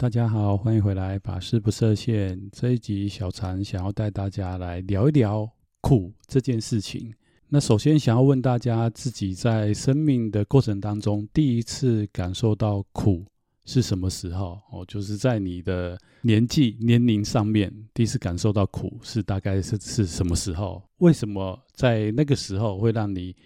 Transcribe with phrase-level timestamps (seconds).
[0.00, 2.48] 大家好，欢迎回来，把事不设限。
[2.50, 5.46] 这一集小禅想要带大家来聊一聊
[5.82, 7.12] 苦这件事情。
[7.50, 13.26] 那首先想要问大家，自己在生命的过程当中，第一次感受到苦
[13.66, 14.58] 是什么时候？
[14.72, 20.82] 哦，就是在你的年纪年龄上面，第一次感受到苦是大概是是什么时候？
[21.00, 23.36] 为什么在那个时候会让你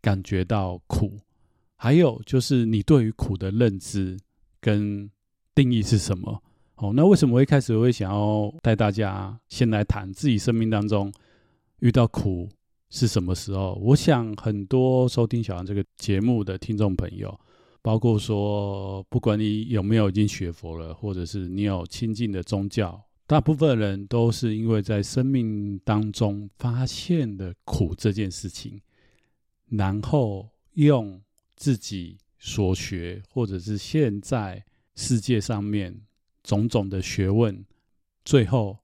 [0.00, 1.18] 感觉到苦？
[1.76, 4.18] 还有就是你对于苦的认知
[4.58, 5.10] 跟
[5.58, 6.40] 定义是什么？
[6.76, 11.12] 哦，那为什么我一开始会想要带大家先来谈自己生命当中
[11.80, 12.48] 遇到苦
[12.90, 13.74] 是什么时候？
[13.82, 17.36] 我想很多收听小禅这个节目的听众朋友，
[17.82, 28.80] 包括说不管你有没有已经学佛了，或者是你有亲近的宗教，大部分人都是因为在生命当中发现的苦这件事情，
[29.70, 31.20] 然后用
[31.56, 34.64] 自己所学，或者是现在。
[35.00, 35.96] 世界上面
[36.42, 37.64] 种种的学问，
[38.24, 38.76] 最后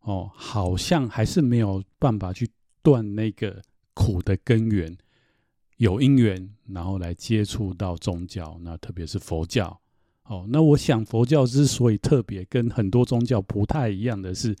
[0.00, 2.46] 哦，好像还是没有办法去
[2.82, 3.62] 断那个
[3.94, 4.94] 苦的根源。
[5.78, 9.80] 有因缘，然后来接触到宗教，那特别是佛教。
[10.24, 14.54] 哦，那我想佛教之所以特别，跟很多宗教不太一样的是，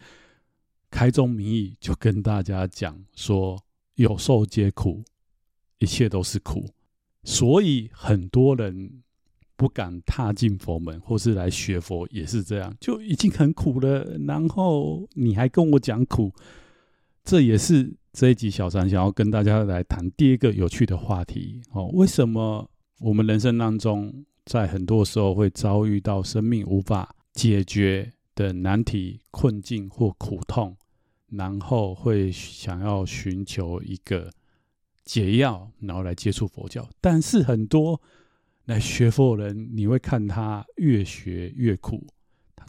[0.90, 3.62] 开宗明义就跟大家讲说，
[3.96, 5.04] 有受皆苦，
[5.78, 6.70] 一切都是苦。
[7.22, 9.02] 所以很多人。
[9.62, 14.02] 不敢踏进佛门，或是来学佛，也是这样，就已经很苦了。
[14.26, 16.32] 然后你还跟我讲苦，
[17.22, 21.88] 这也是这一集小禅想要跟大家来谈第一个有趣的话题哦。
[21.92, 22.68] 为什么
[22.98, 30.76] 我们人生当中，在很多时候会遭遇到生命无法解决的难题、困境或苦痛，
[31.28, 34.28] 然后会想要寻求一个
[35.04, 38.00] 解药，然后来接触佛教，但是很多。
[38.66, 42.06] 来学佛的人，你会看他越学越苦。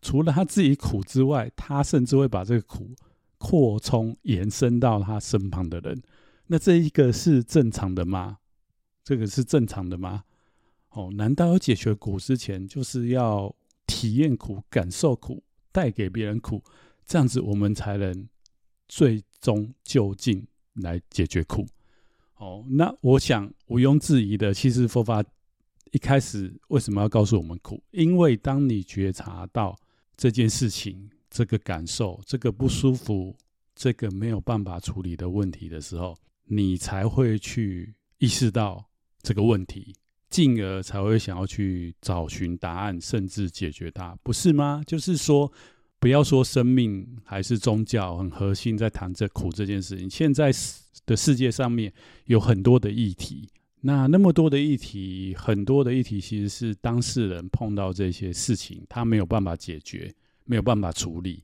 [0.02, 2.96] 除了他自己苦之外，他甚至会把这个苦
[3.38, 6.02] 扩充延伸到他身旁的人。
[6.48, 8.40] 那这一个是正常的吗？
[9.04, 10.24] 这个是正常的吗？
[10.90, 13.56] 哦，难道要解决苦之前，就是要
[13.86, 16.62] 体验苦、感受苦、带给别人苦，
[17.06, 18.28] 这样子我们才能
[18.88, 21.66] 最终就近来解决苦？
[22.38, 25.24] 哦，那我想毋庸置疑的，其实佛法。
[25.94, 27.80] 一开始为什么要告诉我们苦？
[27.92, 29.78] 因为当你觉察到
[30.18, 33.36] 这件事情、这个感受、这个不舒服、
[33.76, 38.84] 这个没有办法处理的问题的时候，你才会去意识到
[39.22, 39.94] 这个问题，
[40.32, 44.82] 进而才会想要去找寻答案，甚至解决它，不是吗？
[44.88, 45.52] 就是说，
[46.00, 50.10] 不要说生命还是宗教，很核心在谈这苦这件事情。
[50.10, 50.52] 现在
[51.06, 51.94] 的世界上面
[52.26, 53.48] 有很多的议题。
[53.86, 61.42] 那那么多的议题，很多的议题其实是当事人碰到这些事情，他没有办法解决，没有办法处理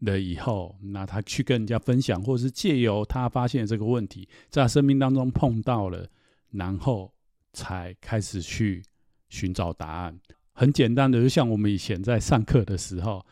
[0.00, 6.08] 了以后，那他去跟人家分享，或者是借由他发现这个问题，在生命当中碰到了，
[6.52, 7.12] 然后
[7.52, 8.82] 才开始去
[9.28, 10.18] 寻找答案。
[10.54, 13.22] 很简单的，就像我们以前在上课的时候，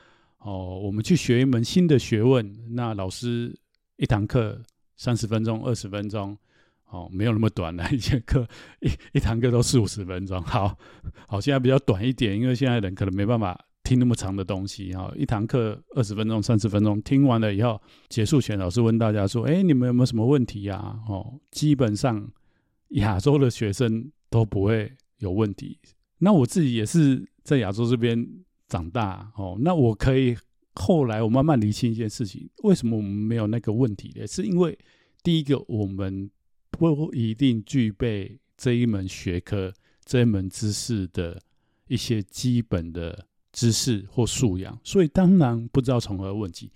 [0.41, 3.59] 哦，我们去学一门新的学问，那老师
[3.97, 4.63] 一堂课
[4.99, 6.37] 三十分钟、二十分钟。
[6.91, 8.47] 哦，没有那么短了， 一节课
[8.81, 10.43] 一一堂课都四五十分钟。
[10.43, 10.77] 好，
[11.29, 14.93] 好，现在比较短一点，因为现在人可能没办法听那么长的东西。
[14.93, 22.29] 哈，一堂课二十分钟、三十分钟，听完了以后结束前，老师问大家说：“哎，你们有没有什么问题呀？”哦，基本上
[22.91, 25.79] 亚洲的学生都不会有问题。
[26.19, 28.29] 那我自己也是在亚洲这边
[28.67, 30.37] 长大，哦，那我可以
[30.75, 34.27] 后来我慢慢理清一件事情：为什么我们没有那个问题呢？
[34.27, 34.77] 是因为
[35.23, 36.29] 第一个我们。
[36.71, 39.73] 不一定具备这一门学科、
[40.05, 41.41] 这一门知识的
[41.89, 46.71] 一些基本的知识或素养，所以当然不知道从何问起。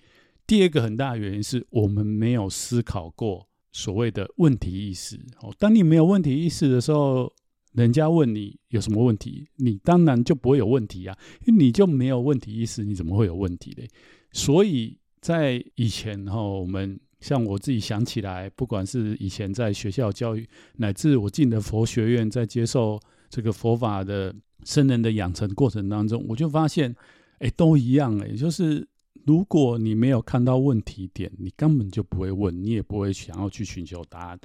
[0.47, 5.19] 第二个很大的原因是我们没有思考过所谓的问题意识。
[5.41, 7.33] 哦，当你没有问题意识的时候，
[7.73, 11.17] 人家问你有什么问题，你当然就不会有问题啊，
[11.47, 13.89] 因为你就没有问题意识，你怎么会有问题嘞？
[14.33, 17.01] 所以在以前哈，我们。
[17.25, 23.01] 像我自己想起来，不管是以前在学校教育，乃至我进的佛学院，在接受
[23.31, 24.35] 这个佛法的
[24.65, 26.95] 僧人的养成过程当中，我就发现，
[27.39, 28.87] 哎，都一样，哎，就是
[29.25, 34.39] 如果你没有看到问题点，你根本就不会问，你也不会想要去寻求答案。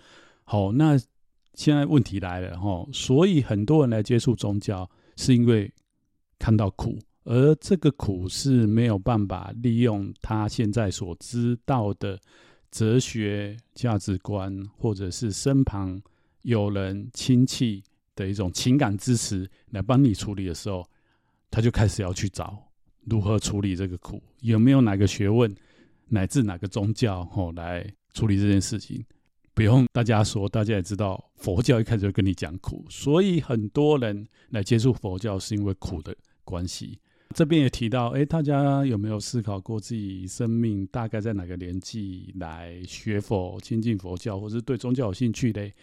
[0.45, 0.97] 好，那
[1.55, 5.69] 现在问题来了哈，所以很多人来接触宗教，是因为
[6.39, 12.17] 看到苦，而这个苦是没有办法利用他现在所知道的。
[12.71, 16.01] 哲学价值观，或者是身旁
[16.43, 17.83] 有人亲戚
[18.15, 20.87] 的一种情感支持来帮你处理的时候，
[21.49, 22.71] 他就开始要去找
[23.05, 24.21] 如何处理这个苦？
[24.41, 25.53] 有没有哪个学问
[26.07, 29.03] 乃至哪个宗教哦来处理这件事情？
[29.53, 36.15] 不用大家说，大家也知道，佛教一开始就跟你讲苦，所以很多人来接触佛教是因为苦的
[36.45, 36.99] 关系。
[37.35, 45.73] 这边也提到，哎，大家有没有思考过自己生命大概在哪个年纪来学佛、亲近佛教，或是对宗教有兴趣嘞？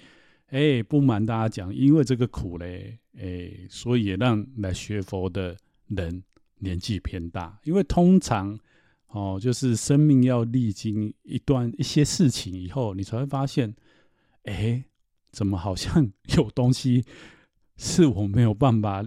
[0.49, 5.57] 哎，不瞒大家讲，因为这个苦嘞，哎，所以也让来学佛的
[5.89, 6.23] 人
[6.59, 8.59] 年纪偏大，因为通常。
[9.09, 13.75] 哦，就是生命要历经一段一些事情以后，你才会发现，
[14.43, 14.85] 哎，
[15.31, 17.03] 怎么好像有东西
[17.79, 19.03] 是我没有办法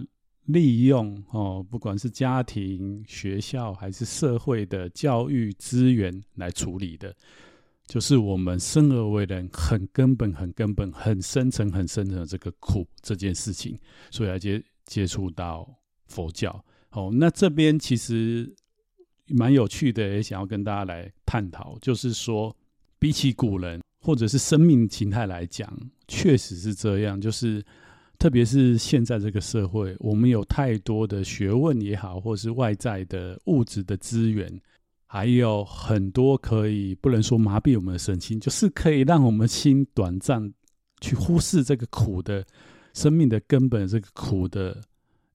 [0.52, 7.14] 利用哦，不管是家庭、学校还是社会的教育资源来处理的，
[7.86, 13.78] 就是我们生而为人很根本、很根本、很深层、很深层的这个苦这件事情，
[14.10, 15.68] 所以来接接触到
[16.06, 16.64] 佛教。
[16.90, 18.54] 哦，那这边其实。
[19.32, 22.52] 蛮有趣的，也想要跟大家来探讨，就是说，
[22.98, 25.72] 比起古人或者是生命形态来讲，
[26.08, 27.20] 确实是这样。
[27.20, 27.64] 就是
[28.20, 34.46] 特别是现在这个社会，我们有太多的学问也好，或是外在的物质的资源，
[35.06, 40.52] 还有很多可以不能说麻痹我们的神经，就是可以让我们心短暂
[41.00, 42.44] 去忽视这个苦的
[42.92, 44.80] 生命的根本，这个苦的。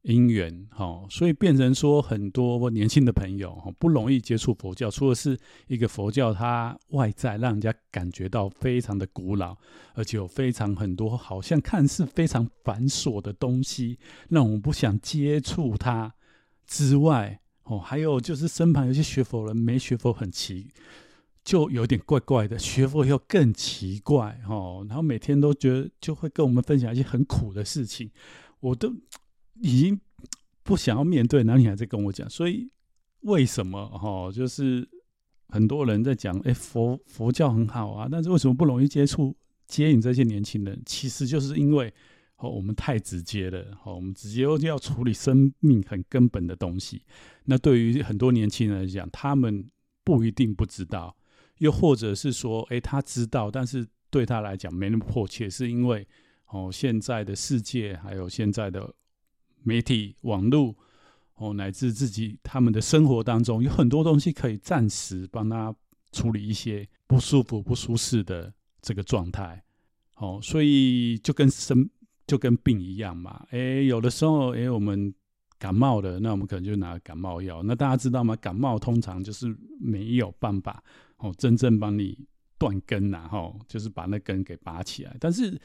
[0.08, 4.88] 因缘，哈，所以变成说很多年轻的朋友，哈，不容易接触佛教。
[4.88, 5.36] 除了是
[5.68, 9.58] 一个佛教，它外在让人家感觉到非常的古老，
[9.96, 13.98] 而且有非常很多好像看似非常繁琐的东西，
[14.30, 16.14] 让我们不想接触它
[16.68, 20.70] 之外，哦，还有就是身旁有些学佛人没学佛很奇，
[21.44, 28.12] 就有点怪怪的；学佛又更奇怪，哦，然后每天都觉得就会跟我们分享一些很苦的事情，
[28.60, 28.94] 我都。
[29.62, 30.00] 已经
[30.64, 32.70] 不想要面对，然后你还在跟我讲，所以
[33.22, 34.32] 为什么哈？
[34.32, 34.88] 就是
[35.48, 39.36] 很多人在讲，哎，佛佛教很好啊，但是为什么不容易接触
[39.68, 40.82] 接引这些年轻人？
[40.86, 41.94] 其实就是因为
[42.38, 47.04] 哦，我们太直接了，哦，我们直接要处理生命很根本的东西。
[47.46, 49.70] 那对于很多年轻人来讲，他们
[50.04, 51.16] 不一定不知道，
[51.60, 56.08] 又或者是说，哎，他知道，但是对他来讲没那么迫切，是因为
[56.48, 58.94] 哦，现在的世界还有现在的。
[59.66, 60.76] 媒体、网络，
[61.36, 65.76] 哦，乃至自己他们的生活当中，有很多东西可以暂时帮他
[66.12, 69.62] 处理一些不舒服、不舒适的这个状态，
[70.18, 71.90] 哦，所以就跟生
[72.28, 75.12] 就跟病一样嘛，哎，有的时候，哎，我们
[75.58, 77.64] 感冒了，那我们可能就拿感冒药。
[77.64, 78.36] 那大家知道吗？
[78.36, 80.84] 感冒通常就是没有办法
[81.18, 82.18] 哦，真正帮你
[82.60, 85.60] 断根呐，哈，就是把那根给拔起来，但是。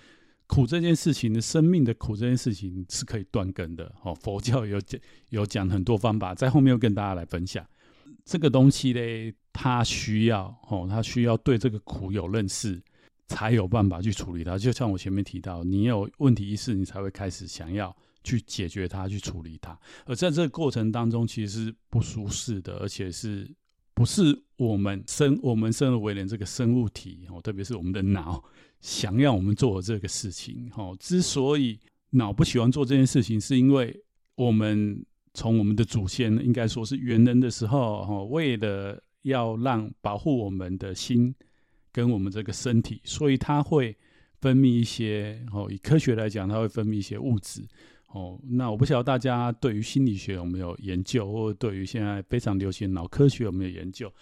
[0.51, 4.13] 苦这件事情的生命的苦这件事情是可以断根的哦。
[4.13, 7.65] 佛教有讲有讲很多方法，在后面又跟大家来分享
[8.25, 9.33] 这个东西嘞。
[9.53, 12.81] 它需要哦，它需要对这个苦有认识，
[13.27, 14.57] 才有办法去处理它。
[14.57, 19.77] 就像我前面提到，你有问题意识，你才会开始想要去解决它，去处理它。
[20.07, 23.51] 而在这个过程当中，其实是不舒适的，而且是
[24.01, 28.43] 不是我们生我们生而为人这个生物体哦，特别是我们的脑。
[28.81, 33.95] 想要我们做的这个事情，哈，之所以脑不喜欢做这件事情，是因为
[34.37, 35.05] 我们
[35.35, 41.35] 从我们的祖先应该说是猿人的时候，哈，为了要让保护我们的心
[41.93, 43.95] 跟我们这个身体，所以它会
[44.41, 47.69] 分泌一些，哦，以科学来讲，它会分泌一些物质，
[48.13, 54.13] 哦，那我不晓得大家对于心理学有没有研究，或者对于现在非常流行脑科学有没有研究？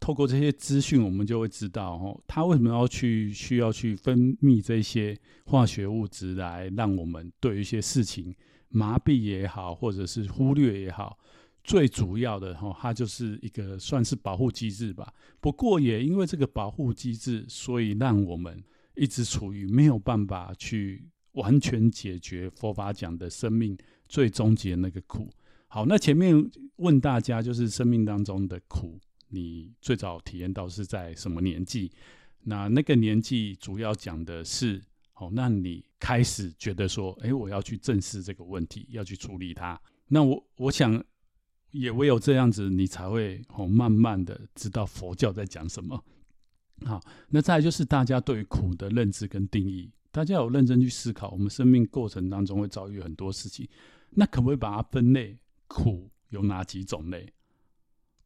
[0.00, 8.34] 透过这些资讯，我们就会知道，哦，他为什么要去需要去分泌这些化学物质来让我们对一些事情
[8.68, 11.18] 麻痹也好，或者是忽略也好，
[11.64, 15.12] 最主要的，哈，它就是一个算是保护机制吧。
[15.40, 18.62] 不过也因为这个保护机制，所以让我们
[18.94, 23.76] 一直处于没有办法去完全解决佛法讲的生命
[24.08, 25.28] 最终极那个苦。
[25.68, 28.98] 好，那前面问大家，就是生命当中的苦。
[29.30, 31.92] 你最早体验到是在什么年纪？
[32.44, 34.82] 那那个年纪主要讲的是，
[35.14, 39.78] 哦，那你开始觉得说，哎，我要去正视这个问题，要去处理它。
[40.06, 41.04] 那我我想，
[41.72, 46.02] 也唯有这样子，你才会哦，慢慢的知道佛教在讲什么。
[46.86, 53.68] 好，那再来就是大家对苦的认知跟定义，大家有认真去思考，我们生命过程当中会遭遇很多事情，
[54.10, 55.38] 那可不可以把它分类？
[55.68, 57.32] 苦有哪几种类？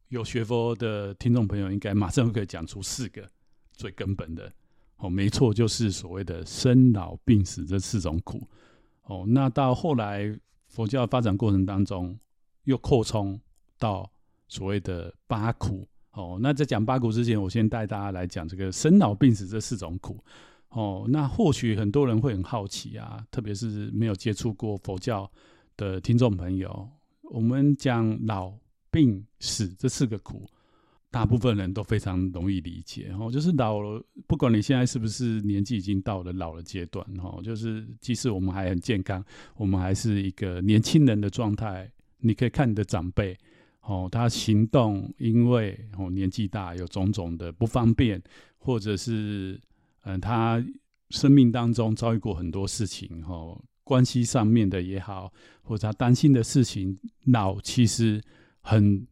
[0.07, 3.29] 有学佛的听众朋友，应该马上可以讲出四个
[3.73, 4.51] 最根本的
[4.97, 8.41] 哦，没错，就是所谓的生老病死这四种苦
[9.03, 9.23] 哦。
[9.27, 10.35] 那到后来
[10.69, 12.17] 佛教发展过程当中，
[12.63, 13.39] 又扩充
[13.77, 14.11] 到
[14.47, 16.39] 所谓的八苦哦。
[16.41, 20.17] 那在讲八苦之前，我先带大家来讲这个生老病死这四种苦
[20.73, 21.05] 哦。
[21.07, 25.31] 那或许很多人会很好奇啊，特别是没有接触过佛教
[25.77, 26.89] 的听众朋友，
[27.31, 28.53] 我们讲老
[28.91, 30.45] 病死这四个苦。
[31.09, 39.23] 大部分人都非常容易理解，哦，就是老了，不管你现在是不是年纪已经到了老的阶段，哦，就是即使我们还很健康，
[39.55, 41.87] 我们还是一个年轻人的状态。
[42.17, 43.37] 你可以看你的长辈，
[43.81, 48.19] 哦，他行动因为哦年纪大有种种的不方便，
[48.57, 49.61] 或者是
[50.03, 50.63] 嗯他
[51.09, 55.31] 生命当中遭遇过很多事情，哦，关系上面的也好，
[55.61, 58.21] 或者他担心的事情，老其实
[58.61, 59.05] 很。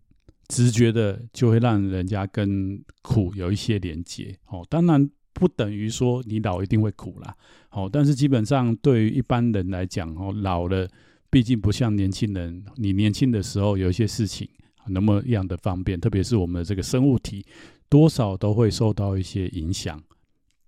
[0.53, 7.33] 直觉的就会让人家跟苦有一些连接，哦，当然不等于说你老一定会苦啦，
[7.69, 10.85] 哦，但是基本上对于一般人来讲，哦，老了
[11.29, 14.45] 毕竟不像年轻人，你年轻的时候有一些事情
[14.87, 17.45] 那么样的方便，特别是我们的这个生物体
[17.87, 20.03] 多少都会受到一些影响，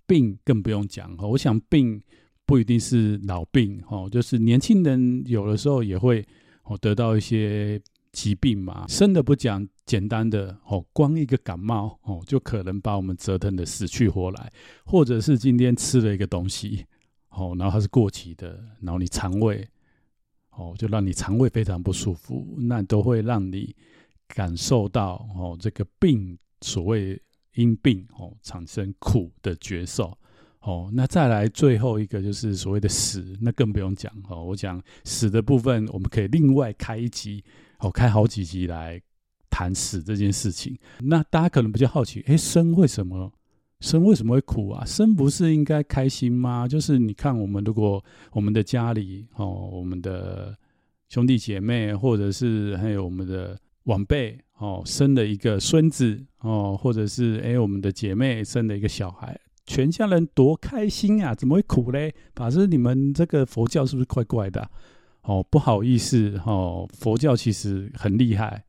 [0.08, 2.02] 病更不用讲，哦，我想病
[2.46, 6.26] 不一定是老病，哦，就是年轻人有的时候也会
[6.64, 7.82] 哦得到一些。
[8.14, 14.54] 疾病嘛，生的不讲，简单的哦，光一个感冒哦，就可能把我们折腾的死去活来，
[14.86, 16.86] 或者是今天吃了一个东西
[17.30, 19.68] 哦，然后它是过期的，然后你肠胃
[20.52, 23.76] 哦，就让你肠胃非常不舒服，那都会让你
[24.28, 27.20] 感受到哦，这个病所谓
[27.56, 30.18] 因病哦产生苦的觉受
[30.62, 37.44] 哦，那再来最后一个就是所谓的死，那更不用讲哦，我讲死的部分，我们可以另外开一集。
[37.80, 39.02] 哦开好几集来
[39.50, 43.30] 谈死这件事情，那大家可能比较好奇，诶，生为什么
[43.82, 44.86] 生为什么会苦啊？
[44.86, 46.66] 生不是应该开心吗？
[46.66, 50.58] 就是你看，我们如果我们的家里哦，我们的
[51.10, 61.36] 兄弟姐妹，或者是还有我们的晚辈哦，生了一个孙子哦，或者是诶，我们的姐妹生了一个小孩，全家人多开心啊！
[61.36, 62.16] 怎么会苦嘞？
[62.34, 64.72] 法师，你们这个佛教是不是怪怪的？
[65.24, 68.64] 哦，不好意思，哦，佛教其实很厉害。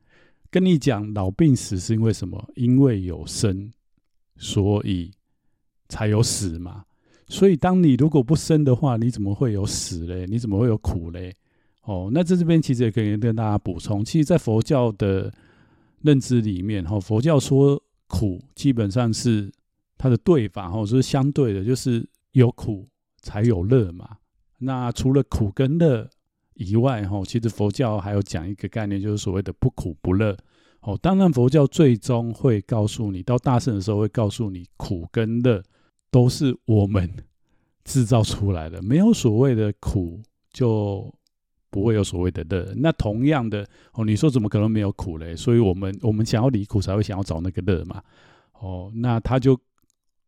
[0.51, 2.45] 跟你讲，老病死是因为什么？
[2.55, 3.71] 因为有生，
[4.35, 5.11] 所以
[5.87, 6.83] 才有死嘛。
[7.29, 10.25] 所以，当你如果不生的话，你怎么会有死嘞？
[10.27, 11.33] 你怎么会有苦嘞？
[11.83, 15.33] 哦，那在这边其实也可以跟大家补充，其实，在佛教的
[16.05, 19.51] 认知里面，哈，佛教说苦基本上是
[19.97, 22.87] 它的对法，哈，是相对的，就是有苦
[23.21, 24.17] 才有乐嘛。
[24.59, 26.09] 那除了苦跟乐。
[26.57, 30.37] 以外，哈，其实佛教还有讲一个概念，就是所谓的不苦不乐。
[30.79, 35.61] 哦，当然佛教最终会告诉你，到大圣的时候会告诉你，苦跟乐
[36.09, 37.13] 都是我们
[37.83, 40.21] 制造出来的，没有所谓的苦
[40.53, 41.13] 就
[41.75, 42.73] 不会有所谓的乐。
[42.77, 45.35] 那同样的，哦，你说怎么可能没有苦嘞？
[45.35, 48.01] 所以我们我们想要离苦，才会想要找那个乐嘛。
[48.61, 49.59] 哦，那他就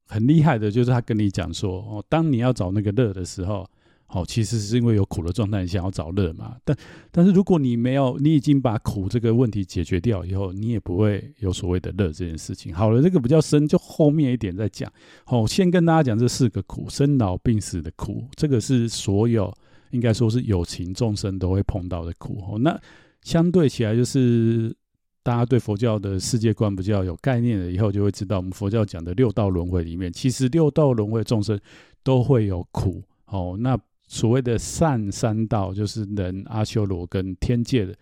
[0.10, 3.66] 很厉害的，就是他跟你讲说，哦，当你要找那个乐的时候。
[4.10, 6.56] 好，其实是因为有苦的状态，你想要找乐嘛？
[6.64, 6.78] 但
[7.12, 12.74] 但是如果你没有，你已经把苦这个问题解决掉以后，你也不会有所谓的乐这件事情。
[12.74, 14.90] 好了，这个比较深，就后面一点再讲。
[15.26, 19.54] 好，先跟大家讲这四个苦：生老病死的苦，这个是所有
[19.92, 22.44] 应该说是有情众生都会碰到的苦。
[22.48, 22.80] 哦，那
[23.22, 24.76] 相对起来，就是
[25.24, 31.60] 大家对佛教的世界观比较有概念了以后，就会知道我们佛教讲的六道轮回里面，其实六道轮回众生
[32.04, 33.04] 都会有苦。
[33.26, 33.78] 哦，那。
[34.10, 37.94] 所谓的上三道，就是人、阿修罗跟天界的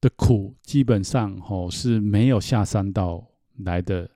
[0.00, 3.24] 的苦，基本上吼是没有下三道
[3.58, 4.10] 来的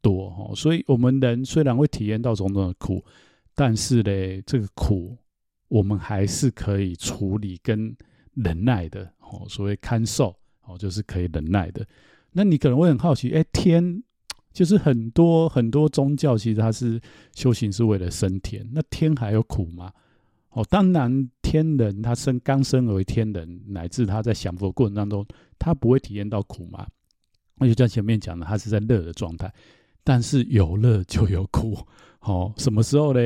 [0.00, 0.54] 多吼。
[0.54, 3.04] 所以，我们人虽然会体验到种种的苦，
[3.54, 5.14] 但是呢，这个苦
[5.68, 7.96] 我们还是可以处理跟
[8.34, 9.46] 忍耐的哦。
[9.48, 11.86] 所谓堪受哦，就是可以忍耐的。
[12.32, 14.02] 那你可能会很好奇，哎，天
[14.52, 17.00] 就是很多很多宗教，其实它是
[17.34, 19.92] 修行是为了升天，那天还有苦吗？
[20.50, 25.26] 哦，当然，天人他生刚生而为天人，乃至他在享福过程当中，
[25.58, 26.86] 他不会体验到苦嘛。
[27.56, 29.52] 那就像前面讲的，他是在乐的状态，
[30.04, 31.76] 但是有乐就有苦。
[32.20, 33.20] 哦，什么时候呢？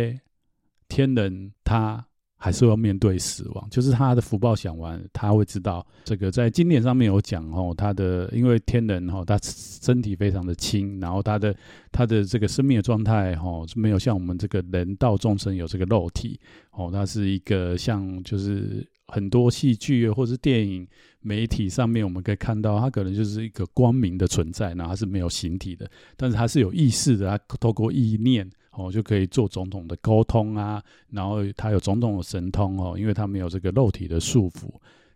[0.88, 2.04] 天人他。
[2.42, 11.54] 还是要面对死亡，就是他的福报享完，他会知道这个在经典上面有讲哦，他的因为天人哈，他身体非常的轻，然后他的
[11.92, 16.40] 他的这个生命的状态哈，没有像我们这个人道众生有这个肉体
[16.72, 20.88] 哦，他是一个像就是很多戏剧或是电影
[21.20, 28.50] 媒体上面我们可以看到，他可能就是一个光明的存在，然后他是没有形体的，但是他是有意识的，他透过意念。
[28.72, 34.70] 哦，就可以做总统的沟通啊，然后他有总统的神通哦，因为他没有这个肉体的束缚。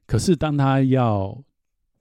[0.07, 1.37] 可是当他要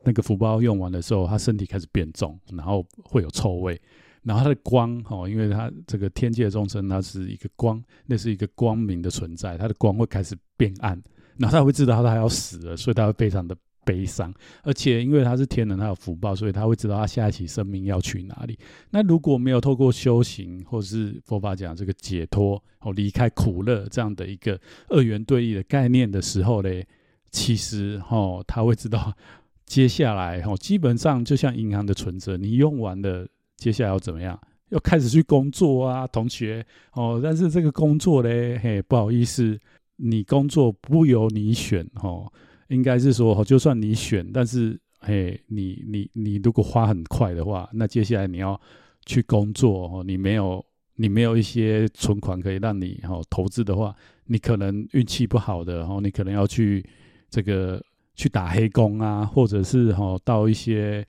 [0.03, 3.79] 那个福包用完的时候，他身体开始变重，然后会有臭味。
[4.23, 11.01] 然后他的光哦，因为他这个天界众生，他是一个光，那是一个光明的存在，他的光会开始变暗，
[11.37, 13.53] 然后他会知道他还要死了，所以他会非常的
[13.85, 14.33] 悲伤。
[14.63, 18.57] 而且因为他是天人，他有福报，所以他会知道他下一期生命要去哪里。
[18.89, 24.59] 那如果没有透过修行，或是佛法讲这个解脱哦，离开苦乐这样的一个
[24.89, 26.85] 二元对立的概念的时候嘞，
[27.31, 29.13] 其实哦，他会知道
[29.65, 33.27] 接下来哦，基本上就像银行的存折，你用完了。
[33.55, 34.37] 接下来要怎么样？
[34.69, 37.21] 要开始去工作啊，同学哦。
[37.23, 39.57] 但是这个工作嘞，嘿，不好意思，
[39.95, 42.29] 你工作不由你选哦。
[42.67, 48.59] 应该是说，就算你选，但是嘿，你你你如果花很快的话，那接下来你要
[49.05, 50.03] 去工作哦。
[50.05, 50.63] 你没有
[50.95, 56.83] 你没有一些存款可以让你哦投资的话，你可能运气不好的哦，你可能要去
[57.29, 57.83] 这个
[58.15, 61.05] 去打黑工啊，或者是哈到一些。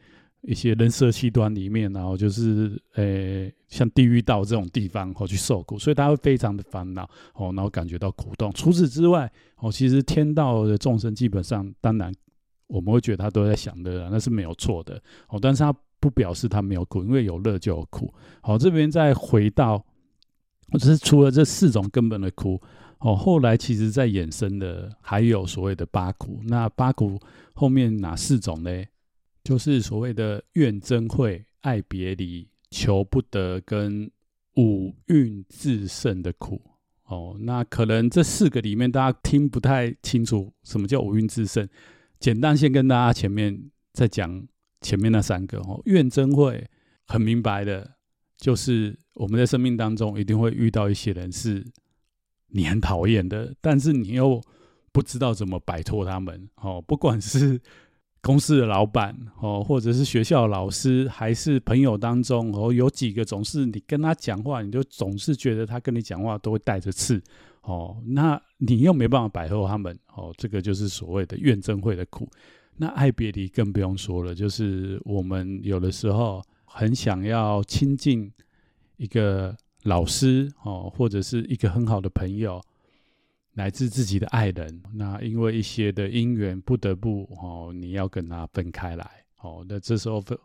[0.47, 7.03] 一些人设器端里面，然后就是诶、像地狱道这种地方，哦，去受苦，所以他会非常的烦恼，
[7.35, 8.53] 哦，然后感觉到苦痛。
[8.53, 12.13] 除此之外，哦，其实天道的众生基本上，当然
[12.69, 18.15] 我们会觉得他都在享乐，那是没有错的，哦，但是他不表示他没有苦，因为有乐就有苦。
[18.41, 19.79] 好，这边再回到，
[20.71, 22.61] 或者是除了这四种根本的苦，
[23.01, 26.41] 哦，后来其实在衍生的还有所谓的八苦。
[26.45, 27.19] 那八苦
[27.55, 28.71] 后面哪四种呢？
[29.43, 34.11] 就是所谓的怨憎会、爱别离、求不得跟
[34.57, 36.61] 五蕴炽盛的苦
[37.05, 37.37] 哦。
[37.39, 41.69] 那可能这四个里面大家听不太清楚什么叫五蕴炽盛。
[42.19, 44.45] 简单先跟大家前面再讲
[44.81, 45.81] 前面那三个哦。
[45.85, 46.69] 怨憎会
[47.07, 47.95] 很明白的，
[48.37, 51.65] 就是我们在生命当中一定会遇到一些人是
[52.49, 54.43] 你很讨厌的，但是你又
[54.91, 56.83] 不知道怎么摆脱他们哦。
[56.83, 57.61] 不管是
[58.25, 67.23] 公司的老板哦，或者是学校的老师，还是朋友当中哦，有几个总是你跟他讲话，你就总是觉得他跟你讲话都会带着刺
[67.61, 72.27] 哦，那你又没办法摆脱他们哦，这个就是所谓的怨憎会的苦。
[72.79, 78.33] 那爱别离更不用说了，就是我们有的时候很想要亲近
[78.97, 82.59] 一个老师哦，或者是一个很好的朋友。
[83.55, 89.09] 来自自己的爱人，那因为一些的因缘，不得不哦，你要跟他分开来
[89.43, 90.37] 哦，那这时候分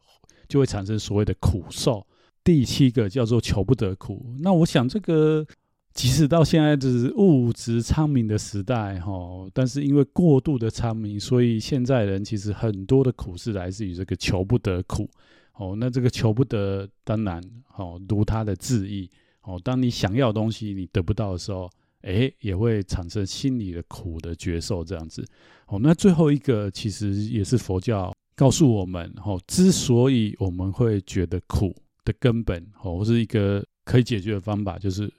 [0.47, 2.05] 就会产生所谓的苦受。
[2.43, 4.35] 第七个叫做求不得苦。
[4.41, 5.43] 那我想这个
[5.91, 9.11] 即使到现在只是物质昌明的时代哈，
[9.53, 15.09] 但是因为过度的昌明，所以现在人其实很多的苦是来自于这个求不得苦
[15.53, 15.75] 哦。
[15.75, 17.41] 那这个求不得，当然
[17.75, 19.09] 哦，如他的字义
[19.41, 21.67] 哦，当你想要的东西你得不到的时候。
[22.01, 25.25] 诶，也会产生心里的苦的觉受，这样子。
[25.67, 35.11] 哦，那最后一个其实也是佛教告诉我们，哦，之所以我们会觉得苦的根本，哦，是一个可以解决的方法，就是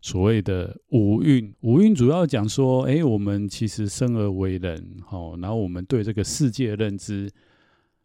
[0.00, 1.52] 所谓的五蕴。
[1.60, 7.30] 五蕴主要讲说，诶，我们其实生而为人，哦，然后我们对这个世界的认知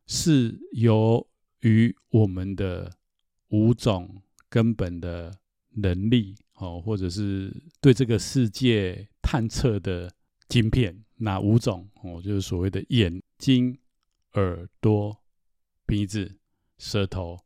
[0.07, 1.27] 是由
[1.59, 2.91] 于我们的
[3.49, 5.31] 五种根本的
[5.75, 6.35] 能力。
[6.55, 10.13] 哦，或者是对这个世界探测的
[10.47, 11.89] 晶片，哪五种？
[12.03, 13.75] 哦，就是所谓的眼睛、
[14.33, 15.17] 耳朵、
[15.87, 16.37] 鼻子、
[16.77, 17.39] 舌头，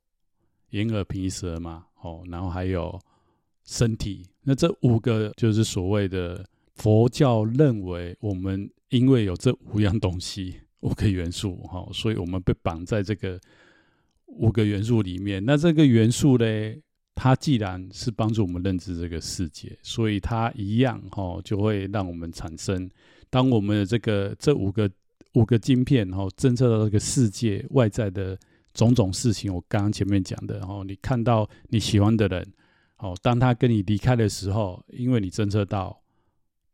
[0.71, 1.85] 眼耳鼻舌嘛。
[2.01, 2.99] 哦，然后还有
[3.63, 4.27] 身体。
[4.41, 13.39] 那这五个就是所谓的佛教认为，我们因为有这五样东西，五个元素，哈，所以我们被绑在这个
[14.25, 15.41] 五个元素里面。
[15.45, 16.81] 那这个元素嘞？
[17.15, 22.89] 它既然是帮助我们认知这个世界，所以它一样哈，就会让我们产生。
[23.29, 24.91] 当我们的这个这五个
[25.33, 28.37] 五个晶片哈，侦测到这个世界外在的
[28.73, 32.45] 种种事情，我刚刚前面讲的然后，你看到你喜欢的人，
[32.97, 36.01] 哦，当他跟你离开的时候，因为你侦测到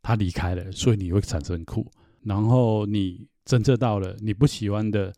[0.02, 1.90] 他离开了，所以你会产生苦。
[2.24, 5.12] 然后你侦测到了你不喜欢的。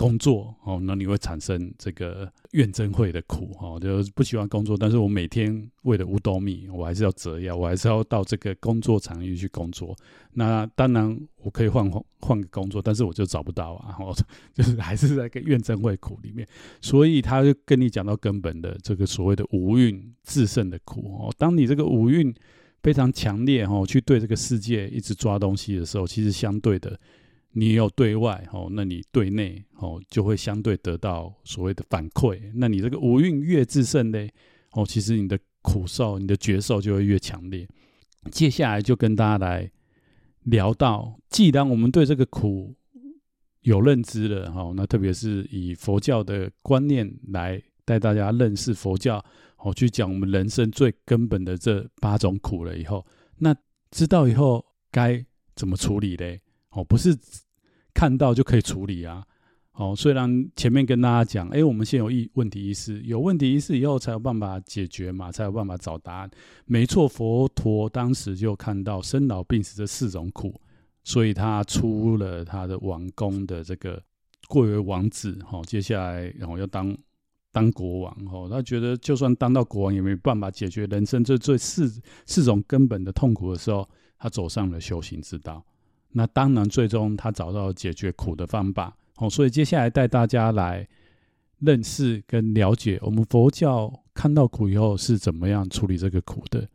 [0.00, 9.94] 工作哦，那你会产生这个怨憎会的苦哦，就是不喜欢工作，但是我每天为了五斗米，我还是要折腰，我还是要到这个工作场域去工作。
[10.32, 14.16] 那当然我可以换换换个工作，但是我就找不到啊，哦，
[14.54, 16.48] 就是还是在个怨憎会苦里面。
[16.80, 21.30] 所以他就跟你讲到根本的这个所谓的五蕴炽盛的苦哦。
[21.36, 22.34] 当你这个五蕴
[22.82, 26.98] 非常强烈哦，去对这个世界一直抓东西的时候，其实相对的。
[27.52, 32.40] 你有对外哦，那你对内哦就会相对得到所谓的反馈。
[32.54, 34.28] 那你这个五蕴越炽盛呢，
[34.72, 37.66] 哦，其实你的苦受、你的觉受就会越强烈。
[38.30, 39.70] 接下来就跟大家来
[40.44, 42.74] 聊到，既然我们对这个苦
[43.62, 49.24] 有认知了哈，那特别是以佛教的观念来带大家认识佛教，
[49.58, 53.04] 哦，去讲我们人生最根本的这八种苦了以后，
[53.38, 53.54] 那
[53.90, 55.24] 知道以后该
[55.56, 56.40] 怎么处理嘞？
[56.70, 57.16] 哦，不是
[57.92, 59.24] 看到就可以处理啊。
[59.72, 66.30] 哦，虽然前面跟大家讲，哎，我们先有意问题意识，有问题意识以后才有办法解决嘛，才有办法找答案。
[66.66, 70.60] 没错，佛陀当时就看到生老病死这四种苦，
[71.02, 74.02] 所以他出了他的王宫的这个
[74.48, 76.94] 贵为王子，哈，接下来然后要当
[77.50, 81.90] 当国王，哈，他觉得就算当到国王也没办法解决人生这最四
[82.26, 85.64] 四种根本的痛苦的时候，他走上了修行之道。
[86.12, 88.96] 那当然，最终他找到解决苦的方法。
[89.16, 90.88] 哦，所以接下来带大家来
[91.58, 96.66] 认识跟了解我们佛教看到苦以后是怎么样处理这个苦的。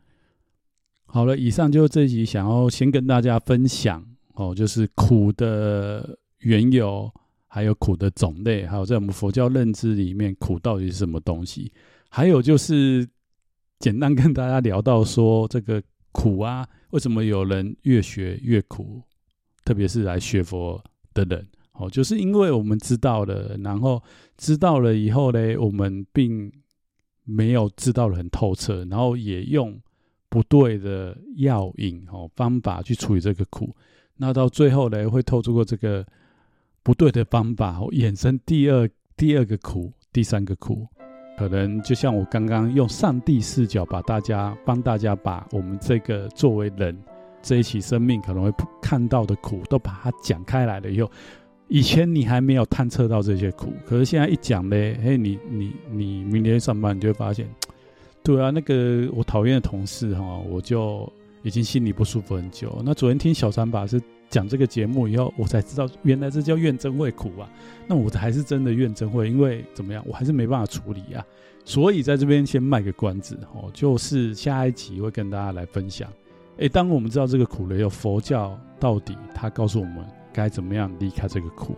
[1.06, 7.12] 好了，以上就是这集想要先跟大家分享哦，就是苦的缘由，
[7.46, 11.72] 还有苦的种类，还有在我们佛教认知里面苦到底是什么东西。
[12.08, 13.06] 还有就是
[13.78, 19.02] 简单跟大家聊到说这个苦啊，为什么有人越学越苦，
[19.66, 21.46] 特别是来学佛的人。
[21.78, 24.02] 哦，就是因为我们知道了，然后
[24.38, 26.50] 知道了以后呢，我们并
[27.24, 29.78] 没有知道的很透彻，然后也用
[30.30, 33.76] 不对的药引哦方法去处理这个苦，
[34.16, 36.02] 那到最后呢，会透出过这个
[36.82, 40.86] 不对的方法，衍生第二第二个苦，第三个苦，
[41.36, 46.98] 可能就像我刚刚用上帝视角把大家帮大家把我们这个作为人
[47.46, 51.08] 这一起生命可能会看到的苦，都把它讲开来了以后。
[51.68, 57.48] 以前你还没有探测到这些苦，可是现在一讲呢，嘿，你你你明天上班你就会发现，
[58.24, 62.82] 对啊，那个我讨厌的同事哈，我就已经心里不舒服很久。
[62.84, 67.48] 那昨天听小三法师讲这个节目以后，我才知道原来这叫怨憎会苦啊。
[67.86, 71.24] 那我还是真的怨憎会，因为怎么样，我还是没办法处理啊。
[71.64, 76.08] 所以在这边先卖个关子哦，就是下一集会跟大家来分享。
[76.58, 80.04] 诶，当我们知道这个苦了，有佛教到底它告诉我们。
[80.32, 81.74] 该怎么样离开这个苦？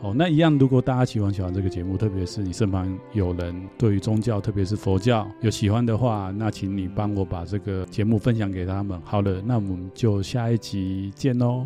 [0.00, 9.00] 哦，那一样，如果大家喜欢喜欢这个节目，特别是你身旁有人对于宗教，特别是佛教有喜欢的话，那请你帮我把这个节目分享给他们。
[9.04, 11.64] 好了，那我们就下一集见喽。